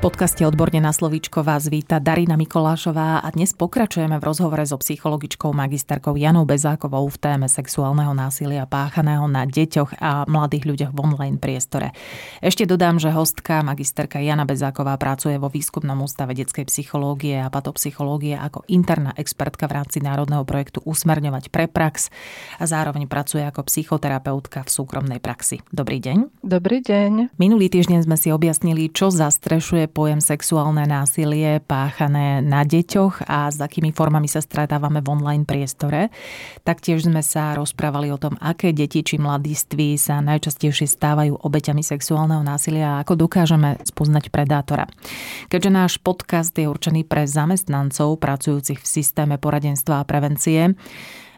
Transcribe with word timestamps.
podcaste 0.00 0.48
Odborne 0.48 0.80
na 0.80 0.96
slovíčko 0.96 1.44
vás 1.44 1.68
víta 1.68 2.00
Darina 2.00 2.32
Mikolášová 2.32 3.20
a 3.20 3.28
dnes 3.36 3.52
pokračujeme 3.52 4.16
v 4.16 4.24
rozhovore 4.24 4.64
so 4.64 4.80
psychologičkou 4.80 5.52
magisterkou 5.52 6.16
Janou 6.16 6.48
Bezákovou 6.48 7.04
v 7.12 7.20
téme 7.20 7.44
sexuálneho 7.44 8.16
násilia 8.16 8.64
páchaného 8.64 9.28
na 9.28 9.44
deťoch 9.44 10.00
a 10.00 10.24
mladých 10.24 10.64
ľuďoch 10.64 10.92
v 10.96 10.98
online 11.04 11.36
priestore. 11.36 11.92
Ešte 12.40 12.64
dodám, 12.64 12.96
že 12.96 13.12
hostka 13.12 13.60
magisterka 13.60 14.24
Jana 14.24 14.48
Bezáková 14.48 14.96
pracuje 14.96 15.36
vo 15.36 15.52
výskumnom 15.52 16.00
ústave 16.00 16.32
detskej 16.32 16.64
psychológie 16.72 17.36
a 17.36 17.52
patopsychológie 17.52 18.40
ako 18.40 18.64
interná 18.72 19.12
expertka 19.20 19.68
v 19.68 19.84
rámci 19.84 20.00
národného 20.00 20.48
projektu 20.48 20.80
Usmerňovať 20.80 21.52
pre 21.52 21.68
prax 21.68 22.08
a 22.56 22.64
zároveň 22.64 23.04
pracuje 23.04 23.44
ako 23.44 23.68
psychoterapeutka 23.68 24.64
v 24.64 24.70
súkromnej 24.72 25.20
praxi. 25.20 25.60
Dobrý 25.68 26.00
deň. 26.00 26.40
Dobrý 26.40 26.80
deň. 26.80 27.36
Minulý 27.36 27.68
týždeň 27.68 28.08
sme 28.08 28.16
si 28.16 28.32
objasnili, 28.32 28.88
čo 28.88 29.12
zastrešuje 29.12 29.89
pojem 29.90 30.22
sexuálne 30.22 30.86
násilie 30.86 31.58
páchané 31.66 32.38
na 32.40 32.62
deťoch 32.62 33.26
a 33.26 33.50
s 33.50 33.58
akými 33.58 33.90
formami 33.90 34.30
sa 34.30 34.38
stretávame 34.38 35.02
v 35.02 35.10
online 35.10 35.42
priestore. 35.42 36.14
Taktiež 36.62 37.10
sme 37.10 37.20
sa 37.20 37.58
rozprávali 37.58 38.14
o 38.14 38.18
tom, 38.22 38.38
aké 38.38 38.70
deti 38.70 39.02
či 39.02 39.18
mladiství 39.18 39.98
sa 39.98 40.22
najčastejšie 40.22 40.86
stávajú 40.86 41.34
obeťami 41.42 41.82
sexuálneho 41.82 42.46
násilia 42.46 42.96
a 42.96 43.00
ako 43.02 43.26
dokážeme 43.26 43.82
spoznať 43.82 44.30
predátora. 44.30 44.86
Keďže 45.50 45.70
náš 45.74 45.92
podcast 45.98 46.54
je 46.54 46.70
určený 46.70 47.02
pre 47.04 47.26
zamestnancov 47.26 48.22
pracujúcich 48.22 48.78
v 48.78 48.86
systéme 48.86 49.36
poradenstva 49.42 50.00
a 50.00 50.08
prevencie, 50.08 50.78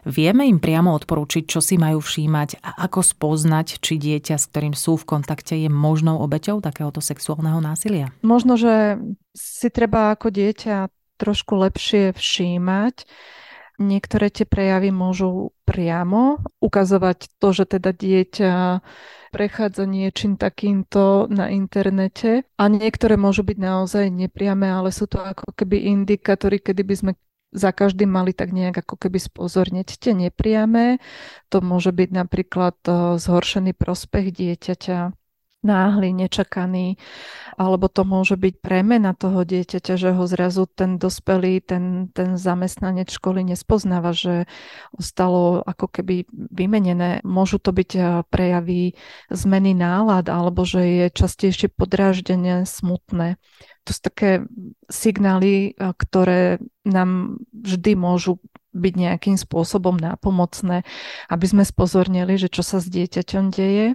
Vieme 0.03 0.43
im 0.47 0.59
priamo 0.59 0.91
odporúčiť, 0.99 1.47
čo 1.47 1.63
si 1.63 1.79
majú 1.79 2.03
všímať 2.03 2.59
a 2.59 2.87
ako 2.87 2.99
spoznať, 2.99 3.79
či 3.79 3.95
dieťa, 3.95 4.35
s 4.35 4.51
ktorým 4.51 4.75
sú 4.75 4.99
v 4.99 5.07
kontakte, 5.07 5.55
je 5.55 5.71
možnou 5.71 6.19
obeťou 6.19 6.59
takéhoto 6.59 6.99
sexuálneho 6.99 7.63
násilia? 7.63 8.11
Možno, 8.19 8.59
že 8.59 8.99
si 9.31 9.71
treba 9.71 10.11
ako 10.11 10.27
dieťa 10.29 10.91
trošku 11.15 11.55
lepšie 11.55 12.11
všímať. 12.11 13.07
Niektoré 13.81 14.29
tie 14.29 14.45
prejavy 14.45 14.93
môžu 14.93 15.55
priamo 15.65 16.45
ukazovať 16.61 17.41
to, 17.41 17.47
že 17.55 17.65
teda 17.79 17.89
dieťa 17.89 18.53
prechádza 19.33 19.89
niečím 19.89 20.37
takýmto 20.37 21.25
na 21.33 21.49
internete 21.49 22.45
a 22.53 22.63
niektoré 22.69 23.17
môžu 23.17 23.41
byť 23.41 23.57
naozaj 23.57 24.05
nepriame, 24.13 24.69
ale 24.69 24.93
sú 24.93 25.09
to 25.09 25.17
ako 25.17 25.49
keby 25.57 25.89
indikátory, 25.89 26.61
kedy 26.61 26.85
by 26.85 26.95
sme 26.95 27.11
za 27.53 27.71
každým 27.71 28.09
mali 28.09 28.33
tak 28.33 28.51
nejak 28.51 28.83
ako 28.83 28.97
keby 28.97 29.21
spozorniť 29.21 29.87
tie 30.01 30.13
nepriame. 30.17 30.97
To 31.53 31.61
môže 31.61 31.93
byť 31.93 32.09
napríklad 32.09 32.77
eh, 32.89 33.17
zhoršený 33.21 33.77
prospech 33.77 34.33
dieťaťa, 34.33 35.22
náhly, 35.63 36.11
nečakaný, 36.11 36.99
alebo 37.57 37.87
to 37.87 38.03
môže 38.03 38.35
byť 38.35 38.59
premena 38.59 39.15
toho 39.15 39.47
dieťaťa, 39.47 39.93
že 39.95 40.09
ho 40.13 40.23
zrazu 40.27 40.67
ten 40.69 40.99
dospelý, 40.99 41.63
ten, 41.63 42.11
ten 42.11 42.35
zamestnanec 42.35 43.09
školy 43.09 43.47
nespoznáva, 43.47 44.11
že 44.11 44.45
ostalo 44.93 45.63
ako 45.63 45.87
keby 45.87 46.27
vymenené. 46.31 47.23
Môžu 47.23 47.57
to 47.57 47.71
byť 47.71 47.91
eh, 47.95 48.03
prejavy 48.27 48.93
zmeny 49.31 49.73
nálad, 49.73 50.27
alebo 50.27 50.67
že 50.67 50.81
je 50.83 51.05
častejšie 51.09 51.71
podráždenie 51.73 52.67
smutné 52.67 53.41
to 53.83 53.91
sú 53.91 53.99
také 53.99 54.47
signály, 54.87 55.75
ktoré 55.75 56.63
nám 56.87 57.39
vždy 57.51 57.99
môžu 57.99 58.39
byť 58.73 58.93
nejakým 58.97 59.37
spôsobom 59.37 59.95
nápomocné, 59.99 60.81
aby 61.29 61.45
sme 61.45 61.63
spozornili, 61.63 62.41
že 62.41 62.49
čo 62.49 62.65
sa 62.65 62.81
s 62.81 62.89
dieťaťom 62.89 63.53
deje. 63.53 63.93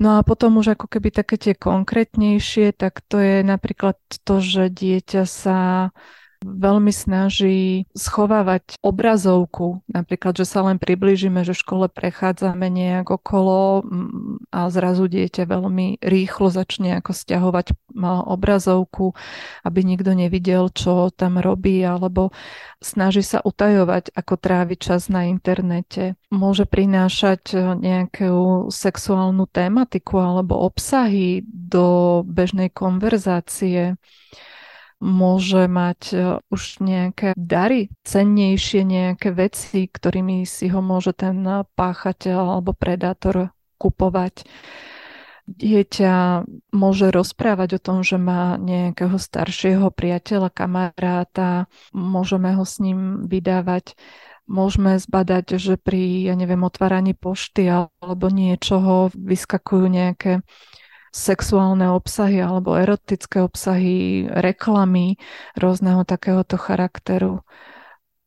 No 0.00 0.16
a 0.16 0.24
potom 0.24 0.56
už 0.56 0.80
ako 0.80 0.88
keby 0.88 1.12
také 1.12 1.36
tie 1.36 1.52
konkrétnejšie, 1.52 2.72
tak 2.72 3.04
to 3.04 3.20
je 3.20 3.44
napríklad 3.44 4.00
to, 4.24 4.40
že 4.40 4.72
dieťa 4.72 5.28
sa 5.28 5.92
veľmi 6.40 6.92
snaží 6.92 7.84
schovávať 7.92 8.80
obrazovku, 8.80 9.84
napríklad, 9.86 10.40
že 10.40 10.48
sa 10.48 10.64
len 10.64 10.80
priblížime, 10.80 11.44
že 11.44 11.52
v 11.52 11.62
škole 11.62 11.86
prechádzame 11.92 12.72
nejak 12.72 13.12
okolo 13.12 13.84
mm, 13.84 14.48
a 14.48 14.72
zrazu 14.72 15.06
dieťa 15.06 15.44
veľmi 15.44 16.00
rýchlo 16.00 16.48
začne 16.48 16.96
ako 17.00 17.12
stiahovať 17.12 17.76
obrazovku, 18.04 19.12
aby 19.68 19.80
nikto 19.84 20.16
nevidel, 20.16 20.72
čo 20.72 21.12
tam 21.12 21.36
robí, 21.36 21.84
alebo 21.84 22.32
snaží 22.80 23.20
sa 23.20 23.44
utajovať, 23.44 24.16
ako 24.16 24.34
trávi 24.40 24.76
čas 24.80 25.12
na 25.12 25.28
internete. 25.28 26.16
Môže 26.32 26.64
prinášať 26.64 27.52
nejakú 27.76 28.68
sexuálnu 28.72 29.44
tematiku 29.50 30.22
alebo 30.22 30.56
obsahy 30.64 31.44
do 31.44 32.20
bežnej 32.24 32.72
konverzácie 32.72 34.00
môže 35.00 35.64
mať 35.66 36.00
e, 36.12 36.16
už 36.52 36.84
nejaké 36.84 37.32
dary, 37.34 37.88
cennejšie 38.04 38.84
nejaké 38.84 39.32
veci, 39.32 39.88
ktorými 39.88 40.44
si 40.44 40.68
ho 40.68 40.84
môže 40.84 41.16
ten 41.16 41.40
páchateľ 41.64 42.60
alebo 42.60 42.76
predátor 42.76 43.50
kupovať. 43.80 44.44
Dieťa 45.50 46.46
môže 46.70 47.10
rozprávať 47.10 47.80
o 47.80 47.80
tom, 47.82 47.98
že 48.06 48.20
má 48.20 48.54
nejakého 48.54 49.18
staršieho 49.18 49.90
priateľa, 49.90 50.52
kamaráta, 50.54 51.66
môžeme 51.90 52.54
ho 52.54 52.62
s 52.62 52.78
ním 52.78 53.26
vydávať 53.26 53.98
môžeme 54.50 54.98
zbadať, 54.98 55.62
že 55.62 55.78
pri, 55.78 56.26
ja 56.26 56.34
neviem, 56.34 56.66
otváraní 56.66 57.14
pošty 57.14 57.70
alebo 57.70 58.26
niečoho 58.26 59.14
vyskakujú 59.14 59.86
nejaké 59.86 60.42
sexuálne 61.10 61.90
obsahy 61.90 62.38
alebo 62.42 62.78
erotické 62.78 63.42
obsahy, 63.42 64.26
reklamy 64.30 65.18
rôzneho 65.58 66.06
takéhoto 66.06 66.54
charakteru. 66.54 67.42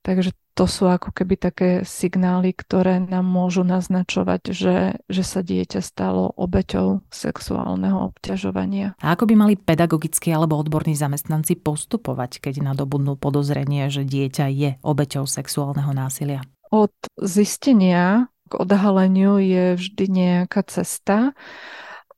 Takže 0.04 0.36
to 0.54 0.70
sú 0.70 0.86
ako 0.86 1.10
keby 1.10 1.36
také 1.40 1.70
signály, 1.82 2.54
ktoré 2.54 3.02
nám 3.02 3.26
môžu 3.26 3.66
naznačovať, 3.66 4.54
že, 4.54 4.78
že 5.10 5.24
sa 5.26 5.42
dieťa 5.42 5.82
stalo 5.82 6.30
obeťou 6.38 7.02
sexuálneho 7.10 8.14
obťažovania. 8.14 8.94
A 9.02 9.18
ako 9.18 9.34
by 9.34 9.34
mali 9.34 9.54
pedagogickí 9.58 10.30
alebo 10.30 10.62
odborní 10.62 10.94
zamestnanci 10.94 11.58
postupovať, 11.58 12.38
keď 12.38 12.70
nadobudnú 12.74 13.18
podozrenie, 13.18 13.90
že 13.90 14.06
dieťa 14.06 14.46
je 14.54 14.70
obeťou 14.86 15.26
sexuálneho 15.26 15.90
násilia? 15.90 16.46
Od 16.70 16.94
zistenia 17.18 18.30
k 18.46 18.54
odhaleniu 18.62 19.42
je 19.42 19.74
vždy 19.74 20.06
nejaká 20.06 20.62
cesta 20.70 21.34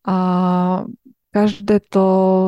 a 0.05 0.15
každé 1.35 1.83
to 1.91 2.05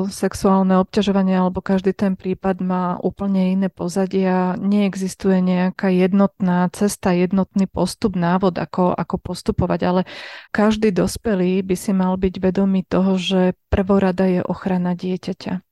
sexuálne 0.08 0.80
obťažovanie 0.80 1.36
alebo 1.36 1.60
každý 1.60 1.92
ten 1.92 2.16
prípad 2.16 2.64
má 2.64 2.96
úplne 3.04 3.52
iné 3.52 3.68
pozadia. 3.68 4.56
Neexistuje 4.56 5.44
nejaká 5.44 5.92
jednotná 5.92 6.72
cesta, 6.72 7.12
jednotný 7.12 7.68
postup, 7.68 8.16
návod, 8.16 8.56
ako, 8.56 8.96
ako 8.96 9.16
postupovať, 9.20 9.80
ale 9.84 10.02
každý 10.56 10.96
dospelý 10.96 11.68
by 11.68 11.76
si 11.76 11.92
mal 11.92 12.16
byť 12.16 12.40
vedomý 12.40 12.88
toho, 12.88 13.20
že 13.20 13.60
prvorada 13.68 14.24
je 14.24 14.40
ochrana 14.40 14.96
dieťaťa 14.96 15.67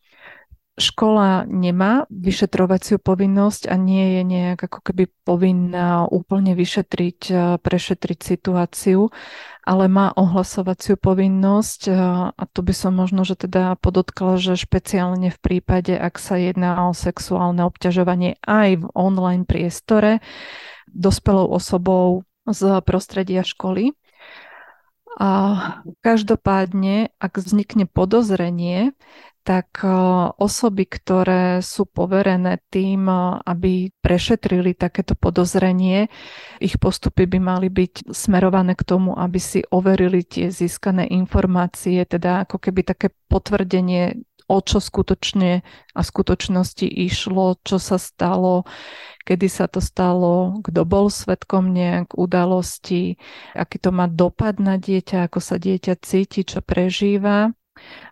škola 0.76 1.48
nemá 1.48 2.04
vyšetrovaciu 2.12 3.00
povinnosť 3.00 3.72
a 3.72 3.80
nie 3.80 4.20
je 4.20 4.22
nejak 4.28 4.60
ako 4.68 4.80
keby 4.84 5.08
povinná 5.24 6.04
úplne 6.04 6.52
vyšetriť, 6.52 7.32
prešetriť 7.64 8.20
situáciu, 8.20 9.08
ale 9.64 9.88
má 9.88 10.12
ohlasovaciu 10.12 11.00
povinnosť 11.00 11.82
a 12.36 12.44
tu 12.52 12.60
by 12.60 12.74
som 12.76 12.92
možno, 12.92 13.24
že 13.24 13.40
teda 13.40 13.80
podotkla, 13.80 14.36
že 14.36 14.60
špeciálne 14.60 15.32
v 15.32 15.40
prípade, 15.40 15.96
ak 15.96 16.20
sa 16.20 16.36
jedná 16.36 16.76
o 16.86 16.92
sexuálne 16.92 17.64
obťažovanie 17.64 18.36
aj 18.44 18.84
v 18.84 18.86
online 18.92 19.48
priestore 19.48 20.20
dospelou 20.92 21.56
osobou 21.56 22.28
z 22.46 22.84
prostredia 22.84 23.48
školy. 23.48 23.96
A 25.16 25.32
každopádne, 26.04 27.16
ak 27.24 27.40
vznikne 27.40 27.88
podozrenie, 27.88 28.92
tak 29.46 29.86
e, 29.86 29.88
osoby, 30.42 30.90
ktoré 30.90 31.62
sú 31.62 31.86
poverené 31.86 32.66
tým, 32.74 33.06
e, 33.06 33.16
aby 33.46 33.94
prešetrili 34.02 34.74
takéto 34.74 35.14
podozrenie, 35.14 36.10
ich 36.58 36.82
postupy 36.82 37.30
by 37.30 37.38
mali 37.38 37.70
byť 37.70 38.10
smerované 38.10 38.74
k 38.74 38.84
tomu, 38.84 39.14
aby 39.14 39.38
si 39.38 39.62
overili 39.70 40.26
tie 40.26 40.50
získané 40.50 41.06
informácie, 41.14 42.02
teda 42.10 42.50
ako 42.50 42.58
keby 42.58 42.82
také 42.82 43.14
potvrdenie, 43.30 44.18
o 44.46 44.62
čo 44.62 44.78
skutočne 44.82 45.66
a 45.94 46.00
v 46.02 46.10
skutočnosti 46.10 46.86
išlo, 46.86 47.58
čo 47.66 47.82
sa 47.82 47.98
stalo, 47.98 48.66
kedy 49.26 49.50
sa 49.50 49.66
to 49.66 49.82
stalo, 49.82 50.62
kto 50.62 50.86
bol 50.86 51.10
svetkom 51.10 51.74
nejak 51.74 52.14
udalosti, 52.14 53.18
aký 53.58 53.78
to 53.82 53.90
má 53.90 54.06
dopad 54.06 54.62
na 54.62 54.78
dieťa, 54.78 55.30
ako 55.30 55.40
sa 55.42 55.58
dieťa 55.58 55.94
cíti, 56.02 56.46
čo 56.46 56.62
prežíva 56.62 57.54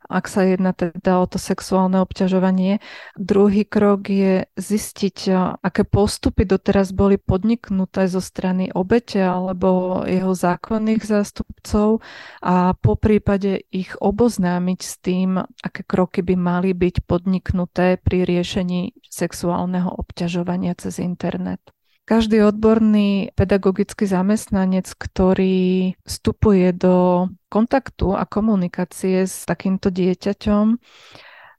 ak 0.09 0.25
sa 0.27 0.45
jedná 0.45 0.75
teda 0.75 1.23
o 1.23 1.25
to 1.25 1.39
sexuálne 1.41 1.97
obťažovanie. 2.03 2.83
Druhý 3.15 3.63
krok 3.65 4.11
je 4.11 4.45
zistiť, 4.59 5.17
aké 5.63 5.83
postupy 5.87 6.45
doteraz 6.45 6.91
boli 6.91 7.17
podniknuté 7.17 8.05
zo 8.11 8.19
strany 8.21 8.69
obete 8.75 9.23
alebo 9.23 10.01
jeho 10.05 10.35
zákonných 10.35 11.03
zástupcov 11.03 12.03
a 12.43 12.75
po 12.77 12.93
prípade 12.99 13.63
ich 13.71 13.95
oboznámiť 13.97 14.79
s 14.83 14.93
tým, 14.99 15.41
aké 15.41 15.81
kroky 15.87 16.21
by 16.21 16.35
mali 16.35 16.75
byť 16.75 17.07
podniknuté 17.07 17.97
pri 17.97 18.27
riešení 18.27 18.93
sexuálneho 19.07 19.89
obťažovania 19.89 20.75
cez 20.77 20.99
internet. 20.99 21.61
Každý 22.03 22.43
odborný 22.43 23.31
pedagogický 23.31 24.03
zamestnanec, 24.03 24.91
ktorý 24.91 25.95
vstupuje 26.03 26.75
do 26.75 27.27
kontaktu 27.47 28.11
a 28.11 28.27
komunikácie 28.27 29.23
s 29.23 29.47
takýmto 29.47 29.87
dieťaťom, 29.87 30.65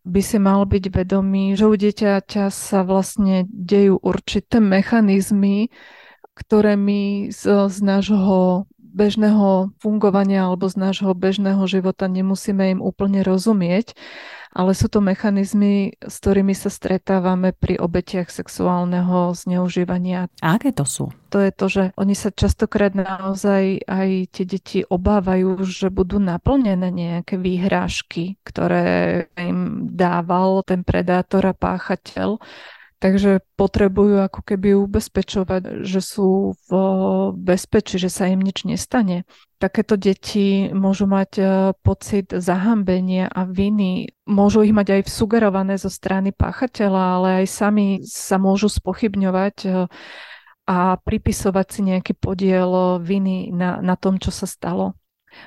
by 0.05 0.21
si 0.21 0.37
mal 0.37 0.69
byť 0.69 0.85
vedomý, 0.93 1.57
že 1.57 1.65
u 1.65 1.73
dieťaťa 1.73 2.53
sa 2.53 2.85
vlastne 2.85 3.49
dejú 3.49 3.97
určité 4.05 4.61
mechanizmy, 4.61 5.73
ktoré 6.37 6.77
my 6.77 7.33
z, 7.33 7.73
z 7.73 7.77
nášho 7.81 8.69
bežného 8.95 9.75
fungovania 9.83 10.47
alebo 10.47 10.71
z 10.71 10.79
nášho 10.79 11.11
bežného 11.13 11.61
života 11.67 12.07
nemusíme 12.07 12.79
im 12.79 12.81
úplne 12.81 13.27
rozumieť, 13.27 13.99
ale 14.55 14.71
sú 14.71 14.87
to 14.87 15.03
mechanizmy, 15.03 15.99
s 15.99 16.23
ktorými 16.23 16.55
sa 16.55 16.71
stretávame 16.71 17.51
pri 17.51 17.75
obetiach 17.75 18.31
sexuálneho 18.31 19.35
zneužívania. 19.35 20.31
A 20.39 20.55
aké 20.55 20.71
to 20.71 20.87
sú? 20.87 21.11
To 21.35 21.43
je 21.43 21.51
to, 21.51 21.67
že 21.67 21.83
oni 21.99 22.15
sa 22.15 22.31
častokrát 22.31 22.95
naozaj 22.95 23.83
aj 23.83 24.09
tie 24.31 24.45
deti 24.47 24.79
obávajú, 24.87 25.59
že 25.67 25.91
budú 25.91 26.23
naplnené 26.23 26.95
nejaké 26.95 27.35
výhrážky, 27.35 28.39
ktoré 28.47 29.27
im 29.35 29.91
dával 29.91 30.63
ten 30.63 30.87
predátor 30.87 31.51
a 31.51 31.55
páchateľ 31.59 32.39
Takže 33.03 33.45
potrebujú 33.59 34.23
ako 34.25 34.41
keby 34.41 34.79
ubezpečovať, 34.81 35.85
že 35.85 36.01
sú 36.01 36.57
v 36.57 36.71
bezpečí, 37.37 38.01
že 38.01 38.09
sa 38.09 38.31
im 38.31 38.41
nič 38.41 38.65
nestane. 38.65 39.29
Takéto 39.61 39.99
deti 40.01 40.73
môžu 40.73 41.05
mať 41.05 41.31
e, 41.37 41.45
pocit 41.85 42.33
zahambenia 42.33 43.29
a 43.29 43.45
viny. 43.45 44.15
Môžu 44.25 44.65
ich 44.65 44.73
mať 44.73 45.01
aj 45.01 45.11
sugerované 45.11 45.77
zo 45.77 45.93
strany 45.93 46.33
páchateľa, 46.33 47.03
ale 47.21 47.29
aj 47.45 47.47
sami 47.51 47.87
sa 48.07 48.41
môžu 48.41 48.73
spochybňovať 48.73 49.57
e, 49.65 49.69
a 50.65 50.97
pripisovať 50.97 51.67
si 51.69 51.81
nejaký 51.85 52.13
podiel 52.17 53.03
viny 53.05 53.53
na, 53.53 53.85
na 53.85 54.01
tom, 54.01 54.17
čo 54.17 54.33
sa 54.33 54.49
stalo. 54.49 54.97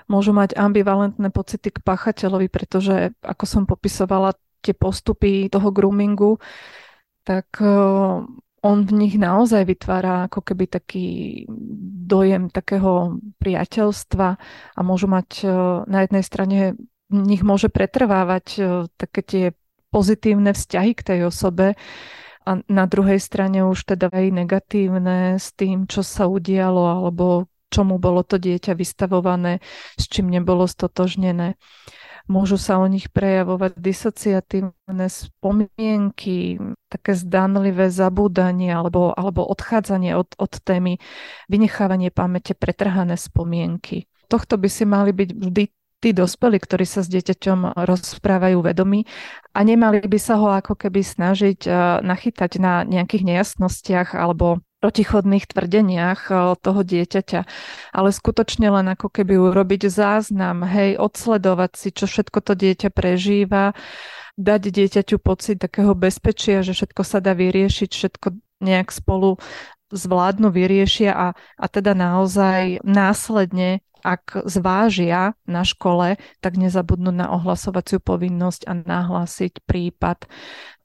Môžu 0.05 0.35
mať 0.35 0.53
ambivalentné 0.53 1.31
pocity 1.31 1.73
k 1.73 1.79
páchateľovi, 1.81 2.51
pretože, 2.51 3.15
ako 3.23 3.44
som 3.47 3.63
popisovala, 3.63 4.35
tie 4.61 4.75
postupy 4.75 5.47
toho 5.47 5.69
groomingu 5.71 6.41
tak 7.27 7.59
on 8.63 8.77
v 8.88 8.91
nich 8.95 9.19
naozaj 9.19 9.68
vytvára 9.68 10.31
ako 10.31 10.39
keby 10.47 10.71
taký 10.71 11.06
dojem 12.07 12.47
takého 12.47 13.19
priateľstva 13.44 14.27
a 14.74 14.79
môžu 14.79 15.12
mať 15.12 15.44
na 15.91 16.07
jednej 16.07 16.24
strane 16.24 16.59
v 17.12 17.19
nich 17.19 17.44
môže 17.44 17.68
pretrvávať 17.68 18.45
také 18.95 19.21
tie 19.27 19.45
pozitívne 19.91 20.56
vzťahy 20.56 20.91
k 20.95 21.06
tej 21.06 21.19
osobe 21.27 21.75
a 22.47 22.63
na 22.71 22.85
druhej 22.88 23.19
strane 23.19 23.68
už 23.68 23.83
teda 23.83 24.07
aj 24.07 24.25
negatívne 24.31 25.35
s 25.35 25.51
tým, 25.51 25.83
čo 25.83 26.00
sa 26.00 26.31
udialo 26.31 26.80
alebo 26.80 27.51
čomu 27.68 28.00
bolo 28.00 28.23
to 28.23 28.39
dieťa 28.39 28.71
vystavované, 28.80 29.59
s 30.00 30.07
čím 30.07 30.31
nebolo 30.31 30.63
stotožnené. 30.63 31.59
Môžu 32.27 32.59
sa 32.59 32.83
o 32.83 32.88
nich 32.91 33.07
prejavovať 33.07 33.79
disociatívne 33.79 35.07
spomienky, 35.07 36.59
také 36.91 37.15
zdanlivé 37.15 37.88
zabúdanie 37.88 38.71
alebo, 38.71 39.15
alebo 39.15 39.47
odchádzanie 39.47 40.12
od, 40.19 40.35
od 40.35 40.53
témy, 40.59 41.00
vynechávanie 41.47 42.12
pamäte, 42.12 42.51
pretrhané 42.51 43.15
spomienky. 43.15 44.12
Tohto 44.27 44.59
by 44.59 44.68
si 44.68 44.83
mali 44.83 45.15
byť 45.15 45.29
vždy 45.39 45.63
tí 45.97 46.09
dospelí, 46.13 46.62
ktorí 46.62 46.85
sa 46.85 47.01
s 47.01 47.09
dieťaťom 47.09 47.74
rozprávajú 47.74 48.59
vedomí 48.62 49.09
a 49.56 49.59
nemali 49.65 50.03
by 50.06 50.19
sa 50.21 50.38
ho 50.38 50.53
ako 50.53 50.77
keby 50.77 51.01
snažiť 51.01 51.59
eh, 51.65 51.73
nachytať 52.06 52.51
na 52.62 52.85
nejakých 52.85 53.23
nejasnostiach 53.23 54.13
alebo 54.13 54.62
protichodných 54.79 55.45
tvrdeniach 55.50 56.21
eh, 56.29 56.38
toho 56.59 56.81
dieťaťa, 56.85 57.41
ale 57.94 58.09
skutočne 58.13 58.68
len 58.69 58.88
ako 58.94 59.09
keby 59.09 59.38
urobiť 59.38 59.89
záznam, 59.89 60.63
hej, 60.65 60.97
odsledovať 61.01 61.71
si, 61.75 61.89
čo 61.94 62.06
všetko 62.06 62.38
to 62.44 62.53
dieťa 62.53 62.89
prežíva, 62.94 63.74
dať 64.38 64.62
dieťaťu 64.69 65.18
pocit 65.18 65.57
takého 65.57 65.97
bezpečia, 65.97 66.62
že 66.62 66.77
všetko 66.77 67.01
sa 67.01 67.18
dá 67.18 67.33
vyriešiť, 67.33 67.89
všetko 67.89 68.27
nejak 68.62 68.89
spolu 68.89 69.38
zvládnu, 69.92 70.51
vyriešia 70.51 71.12
a, 71.16 71.28
a 71.36 71.66
teda 71.68 71.95
naozaj 71.95 72.84
následne 72.84 73.81
ak 74.07 74.48
zvážia 74.48 75.36
na 75.44 75.68
škole, 75.68 76.16
tak 76.39 76.56
nezabudnú 76.56 77.12
na 77.12 77.28
ohlasovaciu 77.34 78.00
povinnosť 78.00 78.63
a 78.69 78.74
nahlásiť 78.80 79.68
prípad 79.68 80.31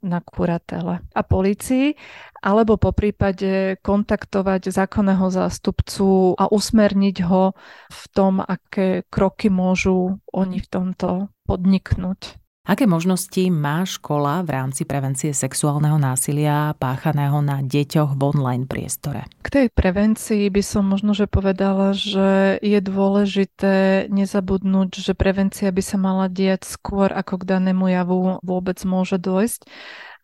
na 0.02 0.18
kuratele 0.18 0.98
a 1.14 1.22
policii, 1.22 1.94
alebo 2.42 2.74
po 2.74 2.90
prípade 2.90 3.78
kontaktovať 3.86 4.74
zákonného 4.74 5.30
zástupcu 5.30 6.34
a 6.34 6.50
usmerniť 6.50 7.16
ho 7.30 7.54
v 7.86 8.02
tom, 8.10 8.42
aké 8.42 9.06
kroky 9.06 9.46
môžu 9.46 10.18
oni 10.34 10.58
v 10.58 10.66
tomto 10.66 11.30
podniknúť. 11.46 12.41
Aké 12.62 12.86
možnosti 12.86 13.42
má 13.50 13.82
škola 13.82 14.46
v 14.46 14.54
rámci 14.54 14.86
prevencie 14.86 15.34
sexuálneho 15.34 15.98
násilia 15.98 16.78
páchaného 16.78 17.42
na 17.42 17.58
deťoch 17.58 18.14
v 18.14 18.22
online 18.22 18.70
priestore? 18.70 19.26
K 19.42 19.48
tej 19.50 19.66
prevencii 19.74 20.46
by 20.46 20.62
som 20.62 20.86
možno, 20.86 21.10
že 21.10 21.26
povedala, 21.26 21.90
že 21.90 22.62
je 22.62 22.78
dôležité 22.78 24.06
nezabudnúť, 24.14 24.94
že 24.94 25.10
prevencia 25.18 25.74
by 25.74 25.82
sa 25.82 25.98
mala 25.98 26.30
diať 26.30 26.62
skôr, 26.70 27.10
ako 27.10 27.42
k 27.42 27.50
danému 27.50 27.90
javu 27.90 28.38
vôbec 28.46 28.78
môže 28.86 29.18
dojsť. 29.18 29.66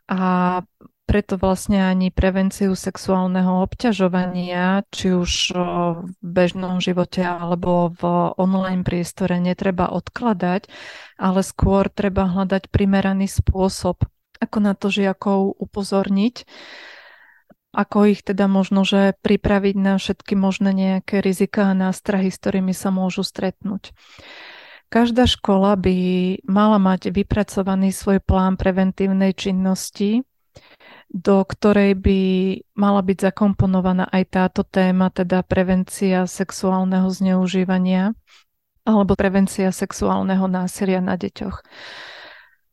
A 0.06 0.62
preto 1.08 1.40
vlastne 1.40 1.80
ani 1.80 2.12
prevenciu 2.12 2.76
sexuálneho 2.76 3.64
obťažovania, 3.64 4.84
či 4.92 5.16
už 5.16 5.56
v 5.56 6.12
bežnom 6.20 6.84
živote 6.84 7.24
alebo 7.24 7.96
v 7.96 8.36
online 8.36 8.84
priestore 8.84 9.40
netreba 9.40 9.88
odkladať, 9.88 10.68
ale 11.16 11.40
skôr 11.40 11.88
treba 11.88 12.28
hľadať 12.28 12.68
primeraný 12.68 13.24
spôsob, 13.24 14.04
ako 14.36 14.58
na 14.60 14.76
to 14.76 14.92
žiakov 14.92 15.56
upozorniť, 15.56 16.44
ako 17.72 18.12
ich 18.12 18.20
teda 18.20 18.44
možno, 18.44 18.84
že 18.84 19.16
pripraviť 19.24 19.76
na 19.80 19.96
všetky 19.96 20.36
možné 20.36 20.76
nejaké 20.76 21.24
rizika 21.24 21.72
a 21.72 21.78
nástrahy, 21.78 22.28
s 22.28 22.36
ktorými 22.36 22.76
sa 22.76 22.92
môžu 22.92 23.24
stretnúť. 23.24 23.96
Každá 24.88 25.28
škola 25.28 25.76
by 25.76 25.96
mala 26.48 26.80
mať 26.80 27.12
vypracovaný 27.12 27.92
svoj 27.92 28.24
plán 28.24 28.56
preventívnej 28.56 29.36
činnosti, 29.36 30.24
do 31.08 31.40
ktorej 31.40 31.96
by 31.96 32.20
mala 32.76 33.00
byť 33.00 33.32
zakomponovaná 33.32 34.08
aj 34.12 34.24
táto 34.28 34.62
téma, 34.64 35.08
teda 35.08 35.40
prevencia 35.40 36.28
sexuálneho 36.28 37.08
zneužívania 37.08 38.12
alebo 38.84 39.16
prevencia 39.16 39.68
sexuálneho 39.68 40.48
násilia 40.48 41.04
na 41.04 41.16
deťoch. 41.16 41.60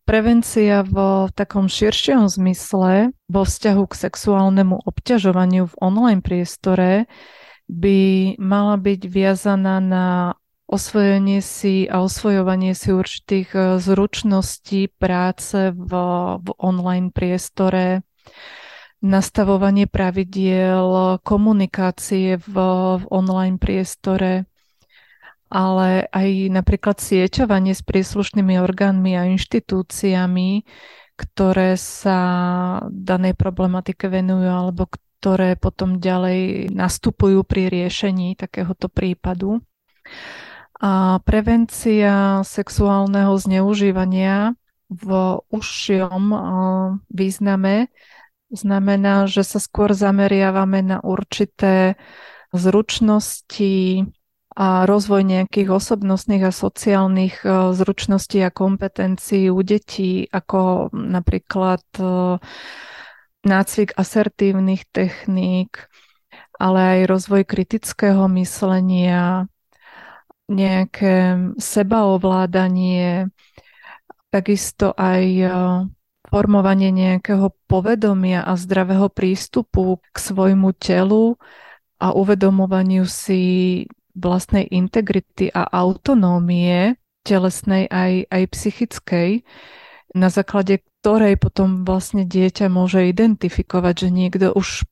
Prevencia 0.06 0.86
v 0.86 1.28
takom 1.34 1.66
širšom 1.66 2.30
zmysle 2.30 3.10
vo 3.26 3.42
vzťahu 3.42 3.84
k 3.90 3.94
sexuálnemu 4.06 4.86
obťažovaniu 4.86 5.66
v 5.66 5.76
online 5.82 6.22
priestore 6.22 7.10
by 7.66 8.36
mala 8.38 8.78
byť 8.78 9.02
viazaná 9.10 9.82
na 9.82 10.38
osvojenie 10.70 11.42
si 11.42 11.86
a 11.90 12.02
osvojovanie 12.06 12.74
si 12.78 12.94
určitých 12.94 13.50
eh, 13.54 13.64
zručností 13.82 14.94
práce 14.98 15.74
v, 15.74 15.92
v 16.42 16.48
online 16.58 17.10
priestore, 17.10 18.06
nastavovanie 19.06 19.86
pravidiel, 19.86 21.22
komunikácie 21.22 22.42
v, 22.42 22.56
v 23.00 23.04
online 23.14 23.62
priestore, 23.62 24.50
ale 25.52 26.10
aj 26.10 26.30
napríklad 26.50 26.98
sieťovanie 26.98 27.78
s 27.78 27.86
príslušnými 27.86 28.58
orgánmi 28.58 29.14
a 29.14 29.30
inštitúciami, 29.30 30.66
ktoré 31.16 31.78
sa 31.80 32.20
danej 32.90 33.38
problematike 33.38 34.10
venujú 34.10 34.50
alebo 34.50 34.90
ktoré 34.90 35.56
potom 35.56 36.02
ďalej 36.02 36.70
nastupujú 36.74 37.46
pri 37.48 37.72
riešení 37.72 38.36
takéhoto 38.36 38.92
prípadu. 38.92 39.64
A 40.76 41.24
prevencia 41.24 42.44
sexuálneho 42.44 43.32
zneužívania 43.40 44.60
v 44.92 45.40
užšom 45.50 46.24
význame 47.10 47.90
znamená, 48.52 49.26
že 49.26 49.42
sa 49.42 49.58
skôr 49.58 49.94
zameriavame 49.94 50.82
na 50.86 50.98
určité 51.02 51.98
zručnosti 52.54 54.06
a 54.56 54.88
rozvoj 54.88 55.28
nejakých 55.28 55.68
osobnostných 55.68 56.48
a 56.48 56.52
sociálnych 56.56 57.44
e, 57.44 57.76
zručností 57.76 58.40
a 58.40 58.56
kompetencií 58.56 59.52
u 59.52 59.60
detí, 59.60 60.32
ako 60.32 60.88
napríklad 60.96 61.84
e, 62.00 62.40
nácvik 63.44 63.92
asertívnych 64.00 64.88
techník, 64.96 65.92
ale 66.56 66.80
aj 66.80 67.00
rozvoj 67.12 67.44
kritického 67.44 68.32
myslenia, 68.32 69.52
nejaké 70.48 71.36
sebaovládanie, 71.60 73.28
takisto 74.32 74.96
aj 74.96 75.24
e, 75.36 75.52
formovanie 76.36 76.92
nejakého 76.92 77.56
povedomia 77.72 78.44
a 78.44 78.60
zdravého 78.60 79.08
prístupu 79.08 80.04
k 80.12 80.18
svojmu 80.20 80.76
telu 80.76 81.40
a 81.96 82.12
uvedomovaniu 82.12 83.08
si 83.08 83.42
vlastnej 84.12 84.68
integrity 84.68 85.48
a 85.56 85.64
autonómie 85.72 87.00
telesnej 87.24 87.88
aj, 87.88 88.28
aj 88.28 88.44
psychickej, 88.52 89.30
na 90.12 90.28
základe 90.28 90.84
ktorej 91.06 91.38
potom 91.40 91.86
vlastne 91.88 92.28
dieťa 92.28 92.66
môže 92.68 93.06
identifikovať, 93.14 93.94
že 93.96 94.10
niekto 94.10 94.48
už 94.58 94.90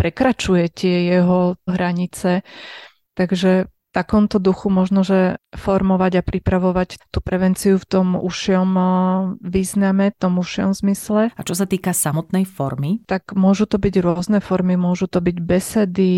prekračuje 0.00 0.64
tie 0.72 1.12
jeho 1.12 1.60
hranice. 1.68 2.40
Takže 3.12 3.68
takomto 3.92 4.40
duchu 4.40 4.72
možno, 4.72 5.04
že 5.04 5.36
formovať 5.52 6.12
a 6.18 6.22
pripravovať 6.24 7.12
tú 7.12 7.20
prevenciu 7.20 7.76
v 7.76 7.86
tom 7.86 8.16
ušiom 8.16 8.68
význame, 9.44 10.16
tom 10.16 10.40
ušiom 10.40 10.72
zmysle. 10.72 11.30
A 11.36 11.42
čo 11.44 11.52
sa 11.52 11.68
týka 11.68 11.92
samotnej 11.92 12.48
formy? 12.48 13.04
Tak 13.04 13.36
môžu 13.36 13.68
to 13.68 13.76
byť 13.76 13.94
rôzne 14.00 14.40
formy, 14.40 14.80
môžu 14.80 15.06
to 15.06 15.20
byť 15.20 15.36
besedy, 15.44 16.12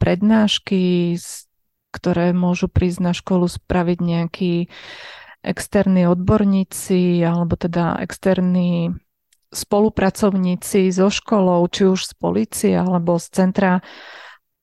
prednášky, 0.00 1.14
ktoré 1.92 2.32
môžu 2.32 2.72
prísť 2.72 2.98
na 3.04 3.12
školu 3.12 3.44
spraviť 3.46 3.98
nejakí 4.00 4.52
externí 5.44 6.08
odborníci 6.08 7.20
alebo 7.20 7.60
teda 7.60 8.00
externí 8.00 8.96
spolupracovníci 9.52 10.88
so 10.88 11.12
školou, 11.12 11.68
či 11.68 11.84
už 11.84 12.08
z 12.08 12.12
policie 12.16 12.72
alebo 12.72 13.20
z 13.20 13.26
Centra 13.28 13.84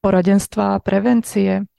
poradenstva 0.01 0.79
a 0.79 0.81
prevencie. 0.81 1.69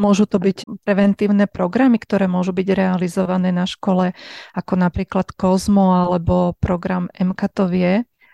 Môžu 0.00 0.24
to 0.24 0.40
byť 0.40 0.64
preventívne 0.84 1.44
programy, 1.44 2.00
ktoré 2.00 2.28
môžu 2.28 2.56
byť 2.56 2.68
realizované 2.72 3.52
na 3.52 3.68
škole, 3.68 4.16
ako 4.56 4.72
napríklad 4.76 5.32
COSMO 5.36 6.08
alebo 6.08 6.56
program 6.58 7.12
MK 7.12 7.40
to 7.52 7.64
vie. 7.68 7.92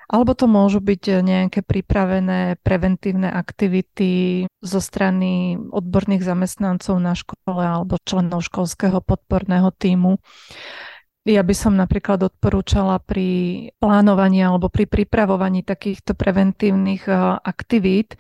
Alebo 0.09 0.33
to 0.33 0.49
môžu 0.49 0.81
byť 0.81 1.21
nejaké 1.21 1.61
pripravené 1.61 2.57
preventívne 2.65 3.29
aktivity 3.29 4.45
zo 4.65 4.81
strany 4.81 5.61
odborných 5.61 6.25
zamestnancov 6.25 6.97
na 6.97 7.13
škole 7.13 7.61
alebo 7.61 8.01
členov 8.01 8.41
školského 8.41 9.05
podporného 9.05 9.69
týmu. 9.77 10.17
Ja 11.29 11.45
by 11.45 11.53
som 11.53 11.77
napríklad 11.77 12.25
odporúčala 12.25 13.05
pri 13.05 13.69
plánovaní 13.77 14.41
alebo 14.41 14.73
pri 14.73 14.89
pripravovaní 14.89 15.61
takýchto 15.61 16.17
preventívnych 16.17 17.05
eh, 17.05 17.37
aktivít 17.45 18.17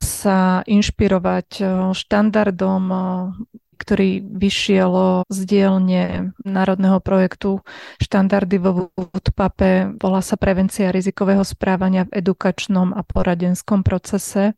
sa 0.00 0.64
inšpirovať 0.66 1.48
eh, 1.60 1.68
štandardom 1.94 2.84
ktorý 3.80 4.20
vyšiel 4.20 5.24
z 5.32 5.38
dielne 5.48 6.02
národného 6.44 7.00
projektu 7.00 7.64
štandardy 7.96 8.60
vo 8.60 8.92
Woodpape. 8.92 9.96
Volá 9.96 10.20
sa 10.20 10.36
Prevencia 10.36 10.92
rizikového 10.92 11.40
správania 11.40 12.04
v 12.04 12.20
edukačnom 12.20 12.92
a 12.92 13.00
poradenskom 13.00 13.80
procese. 13.80 14.52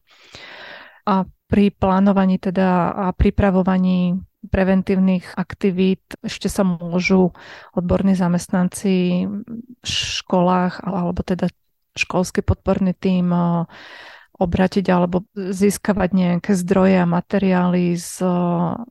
A 1.06 1.22
pri 1.46 1.70
plánovaní 1.70 2.42
teda 2.42 2.90
a 2.90 3.06
pripravovaní 3.14 4.18
preventívnych 4.50 5.38
aktivít 5.38 6.02
ešte 6.18 6.50
sa 6.50 6.66
môžu 6.66 7.30
odborní 7.78 8.18
zamestnanci 8.18 9.22
v 9.22 9.86
školách 9.86 10.82
alebo 10.82 11.22
teda 11.22 11.46
školský 11.94 12.42
podporný 12.42 12.96
tým 12.96 13.30
obratiť 14.42 14.86
alebo 14.90 15.22
získavať 15.34 16.10
nejaké 16.12 16.52
zdroje 16.58 16.98
a 16.98 17.06
materiály 17.06 17.94
z 17.94 18.26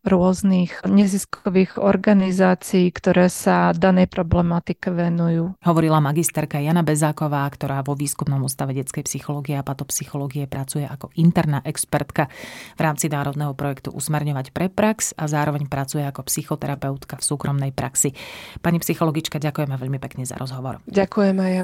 rôznych 0.08 0.88
neziskových 0.88 1.78
organizácií, 1.78 2.90
ktoré 2.90 3.28
sa 3.28 3.76
danej 3.76 4.08
problematike 4.08 4.90
venujú. 4.90 5.60
Hovorila 5.62 6.00
magisterka 6.00 6.64
Jana 6.64 6.82
Bezáková, 6.82 7.46
ktorá 7.52 7.84
vo 7.84 7.94
výskumnom 7.94 8.42
ústave 8.48 8.72
detskej 8.74 9.06
psychológie 9.06 9.60
a 9.60 9.66
patopsychológie 9.66 10.48
pracuje 10.48 10.88
ako 10.88 11.12
interná 11.20 11.60
expertka 11.68 12.32
v 12.76 12.82
rámci 12.82 13.12
národného 13.12 13.54
projektu 13.54 13.92
Usmerňovať 13.92 14.56
pre 14.56 14.72
prax 14.72 15.14
a 15.20 15.28
zároveň 15.28 15.68
pracuje 15.68 16.08
ako 16.08 16.26
psychoterapeutka 16.26 17.20
v 17.20 17.24
súkromnej 17.24 17.72
praxi. 17.76 18.16
Pani 18.64 18.80
psychologička, 18.80 19.38
ďakujeme 19.38 19.76
veľmi 19.76 20.00
pekne 20.00 20.24
za 20.24 20.40
rozhovor. 20.40 20.80
Ďakujem 20.88 21.38
aj 21.38 21.52
ja. 21.52 21.64